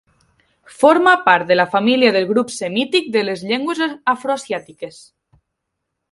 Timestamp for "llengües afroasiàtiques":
3.51-4.97